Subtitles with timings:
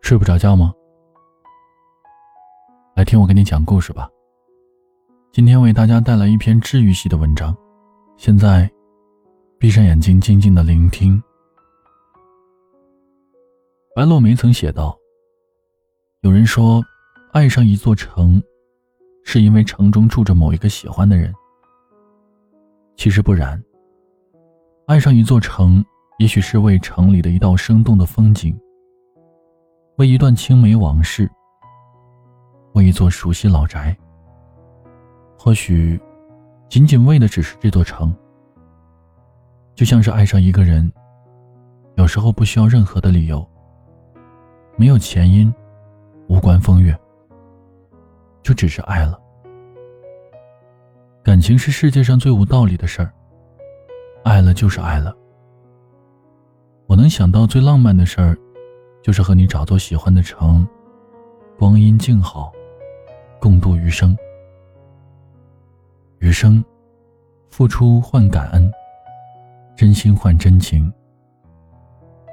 [0.00, 0.72] 睡不着觉吗？
[2.94, 4.08] 来听我给你讲故事吧。
[5.32, 7.54] 今天为大家带来一篇治愈系的文章。
[8.16, 8.70] 现在，
[9.58, 11.22] 闭上眼睛，静静的聆听。
[13.94, 14.98] 白落梅曾写道
[16.22, 16.82] ：“有人说，
[17.32, 18.42] 爱上一座城，
[19.24, 21.34] 是因为城中住着某一个喜欢的人。
[22.96, 23.62] 其实不然。
[24.86, 25.84] 爱上一座城，
[26.18, 28.58] 也许是为城里的一道生动的风景。”
[29.98, 31.30] 为一段青梅往事，
[32.74, 33.96] 为一座熟悉老宅，
[35.38, 35.98] 或许
[36.68, 38.14] 仅仅为的只是这座城。
[39.74, 40.92] 就像是爱上一个人，
[41.96, 43.46] 有时候不需要任何的理由，
[44.76, 45.52] 没有前因，
[46.28, 46.94] 无关风月，
[48.42, 49.18] 就只是爱了。
[51.22, 53.10] 感情是世界上最无道理的事儿，
[54.24, 55.16] 爱了就是爱了。
[56.86, 58.36] 我能想到最浪漫的事儿。
[59.02, 60.66] 就是和你找座喜欢的城，
[61.56, 62.52] 光阴静好，
[63.38, 64.18] 共度余生。
[66.18, 66.64] 余生，
[67.48, 68.68] 付出换感恩，
[69.76, 70.92] 真心换真情。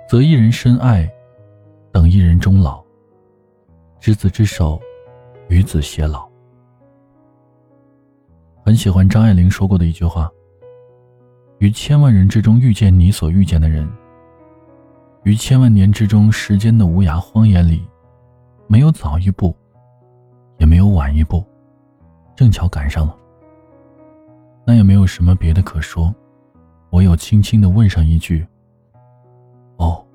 [0.09, 1.07] 择一人深爱，
[1.91, 2.83] 等一人终老。
[3.99, 4.81] 执子之手，
[5.47, 6.27] 与子偕老。
[8.65, 10.27] 很喜欢张爱玲说过的一句话：
[11.59, 13.87] 于千万人之中遇见你所遇见的人。
[15.23, 17.81] 于千万年之中，时间的无涯荒野里，
[18.67, 19.55] 没有早一步，
[20.57, 21.43] 也没有晚一步，
[22.35, 23.15] 正巧赶上了。
[24.65, 26.13] 那也没有什么别的可说，
[26.89, 28.45] 我有轻轻的问上一句
[29.77, 30.05] ：“哦，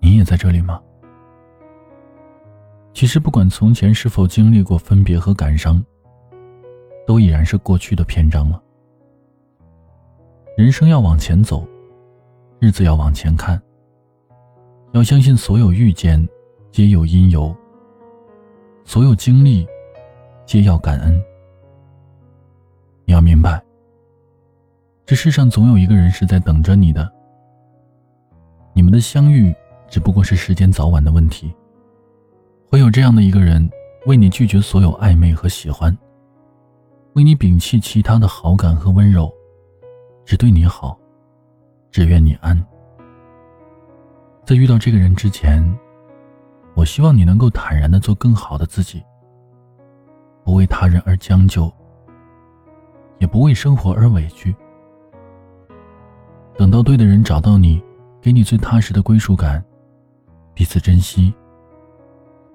[0.00, 0.80] 你也在这里吗？”
[2.92, 5.82] 其实，不管从前是否经历过分别和感伤，
[7.06, 8.62] 都已然是过去的篇章了。
[10.54, 11.66] 人生要往前走，
[12.60, 13.60] 日子要往前看。
[14.92, 16.28] 要相信，所有遇见
[16.70, 17.54] 皆有因由，
[18.84, 19.66] 所有经历
[20.44, 21.22] 皆要感恩。
[23.06, 23.62] 你要明白，
[25.06, 27.10] 这世上总有一个人是在等着你的。
[28.74, 29.54] 你们的相遇
[29.88, 31.50] 只不过是时间早晚的问题。
[32.70, 33.66] 会有这样的一个人，
[34.04, 35.96] 为你拒绝所有暧昧和喜欢，
[37.14, 39.32] 为你摒弃其他的好感和温柔，
[40.26, 40.98] 只对你好，
[41.90, 42.62] 只愿你安。
[44.44, 45.62] 在遇到这个人之前，
[46.74, 49.00] 我希望你能够坦然的做更好的自己，
[50.44, 51.72] 不为他人而将就，
[53.18, 54.54] 也不为生活而委屈。
[56.56, 57.80] 等到对的人找到你，
[58.20, 59.64] 给你最踏实的归属感，
[60.54, 61.32] 彼此珍惜，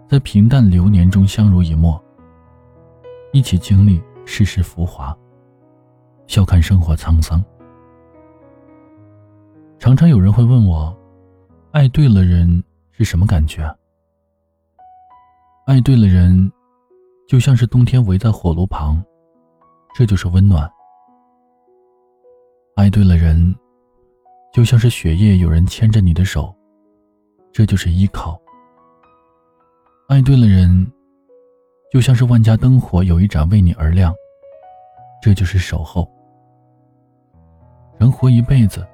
[0.09, 1.99] 在平淡流年中相濡以沫，
[3.31, 5.17] 一起经历世事浮华，
[6.27, 7.41] 笑看生活沧桑。
[9.79, 10.93] 常常有人会问我。
[11.71, 13.63] 爱对了人是什么感觉？
[15.67, 16.51] 爱对了人，
[17.27, 19.03] 就像是冬天围在火炉旁，
[19.93, 20.65] 这就是温暖；
[22.75, 23.53] 爱对了人，
[24.53, 26.55] 就像是雪夜有人牵着你的手，
[27.51, 28.39] 这就是依靠；
[30.07, 30.89] 爱对了人，
[31.91, 34.15] 就像是万家灯火有一盏为你而亮，
[35.21, 36.09] 这就是守候。
[37.99, 38.87] 人活一辈子。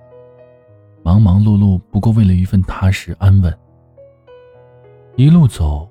[1.03, 3.53] 忙忙碌碌，不过为了一份踏实安稳。
[5.17, 5.87] 一路走，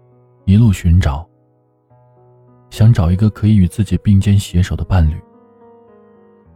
[0.46, 1.28] 一路寻找，
[2.70, 5.14] 想找一个可以与自己并肩携手的伴侣，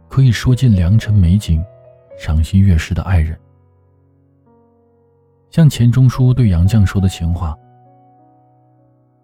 [0.09, 1.63] 可以说尽良辰美景，
[2.17, 3.37] 赏心悦事的爱人。
[5.51, 7.55] 像钱钟书对杨绛说的情话：“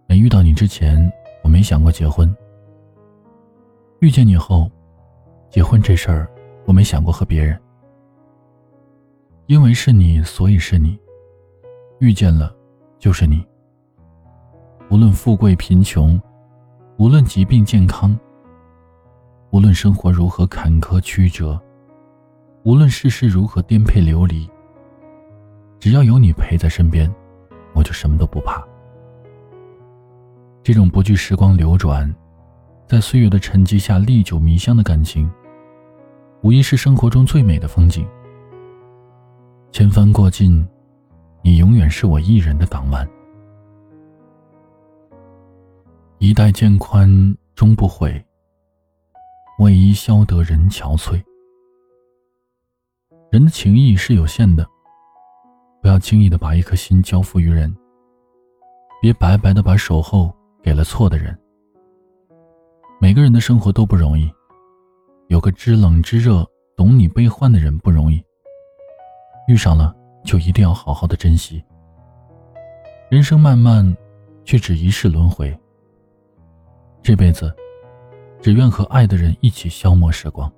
[0.07, 1.11] 没遇到你之前，
[1.43, 2.29] 我没想过结婚；
[3.99, 4.69] 遇见你后，
[5.49, 6.29] 结婚这事儿，
[6.65, 7.59] 我没想过和别人。”
[9.47, 10.97] 因为是你，所以是你。
[11.99, 12.55] 遇见了，
[12.97, 13.45] 就是你。
[14.89, 16.19] 无论富贵贫穷，
[16.97, 18.17] 无论疾病健康，
[19.51, 21.61] 无论生活如何坎坷曲折，
[22.63, 24.49] 无论世事如何颠沛流离，
[25.77, 27.13] 只要有你陪在身边，
[27.73, 28.65] 我就什么都不怕。
[30.63, 32.13] 这种不惧时光流转，
[32.87, 35.29] 在岁月的沉积下历久弥香的感情，
[36.43, 38.07] 无疑是生活中最美的风景。
[39.83, 40.65] 千帆过尽，
[41.41, 43.05] 你永远是我一人的港湾。
[46.19, 47.05] 一代渐宽
[47.53, 48.25] 终不悔，
[49.59, 51.21] 为伊消得人憔悴。
[53.29, 54.65] 人的情谊是有限的，
[55.81, 57.75] 不要轻易的把一颗心交付于人，
[59.01, 60.33] 别白白的把守候
[60.63, 61.37] 给了错的人。
[63.01, 64.31] 每个人的生活都不容易，
[65.27, 66.47] 有个知冷知热、
[66.77, 68.23] 懂你悲欢的人不容易。
[69.47, 69.93] 遇上了
[70.23, 71.63] 就一定要好好的珍惜。
[73.09, 73.95] 人生漫漫，
[74.43, 75.55] 却只一世轮回。
[77.01, 77.53] 这辈子，
[78.41, 80.51] 只愿和爱的人一起消磨时光。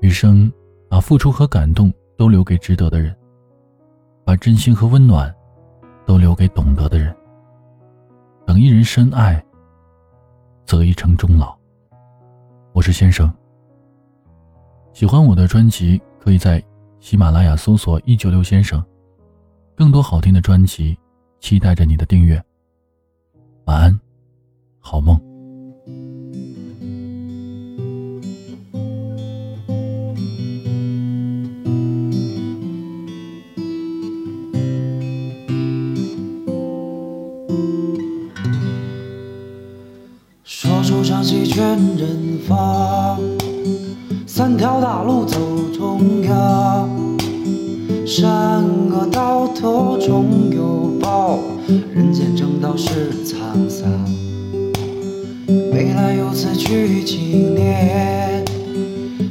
[0.00, 0.50] 余生，
[0.88, 3.14] 把付出和感动都留给值得的人，
[4.24, 5.34] 把真心和温暖
[6.06, 7.14] 都留给懂得的人。
[8.46, 9.44] 等一人深爱，
[10.64, 11.56] 则一城终老。
[12.72, 13.32] 我是先生。
[14.92, 16.62] 喜欢我的专辑，可以在
[17.06, 18.84] 喜马拉雅搜索“一九六先生”，
[19.78, 20.98] 更多好听的专辑，
[21.38, 22.44] 期待着你的订阅。
[23.66, 24.00] 晚安，
[24.80, 25.16] 好梦。
[48.06, 51.40] 山河到头终有报，
[51.92, 53.90] 人间正道是沧桑。
[55.72, 57.16] 未来有此去几
[57.56, 58.44] 年，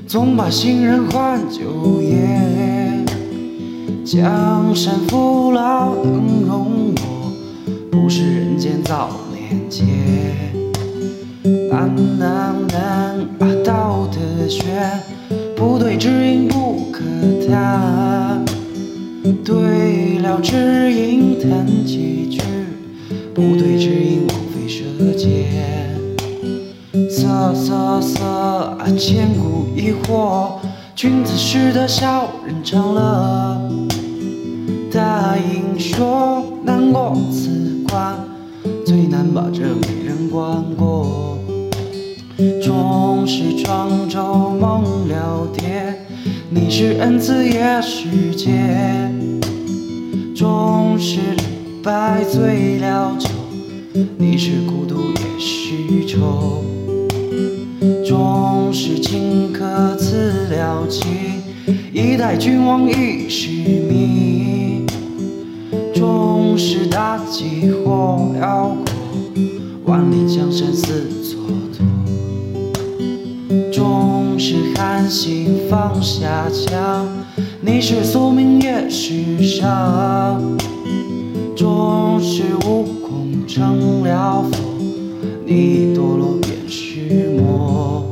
[0.05, 3.05] 总把新人换旧颜。
[4.03, 7.31] 江山父老能容我，
[7.89, 9.87] 不是人间早年间。
[11.71, 14.65] 难难难啊，道德悬，
[15.55, 16.99] 不对知音不可
[17.47, 18.04] 谈。
[19.43, 22.41] 对了知音谈几句，
[23.33, 24.83] 不对知音枉费舌
[25.17, 25.45] 尖。
[27.09, 30.59] 瑟瑟瑟，千古疑惑，
[30.95, 33.59] 君子识得小人长乐。
[34.91, 37.49] 大音说难过此
[37.89, 38.15] 关，
[38.85, 41.37] 最难把这美人关过。
[42.61, 45.84] 终是庄周梦了蝶，
[46.49, 48.51] 你是恩赐也是劫。
[50.35, 51.43] 终是李
[51.83, 53.29] 白醉了酒，
[54.17, 56.63] 你是孤独也是愁。
[58.05, 61.07] 终是荆轲刺了秦，
[61.91, 64.85] 一代君王一时迷。
[65.93, 68.75] 终是妲己活了
[69.33, 71.07] 过，万里江山似
[74.85, 77.07] 终是韩信放下枪，
[77.59, 80.57] 你是宿命也是伤。
[81.55, 84.57] 终是悟空成了佛，
[85.43, 88.05] 你堕落便是魔。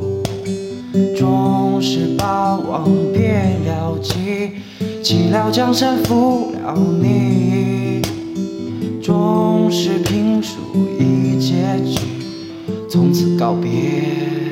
[1.16, 4.50] 终是霸王别了姬，
[5.00, 8.02] 弃了江山负了你。
[9.00, 10.56] 终是评书
[10.98, 12.00] 一结局，
[12.90, 14.43] 从此告别。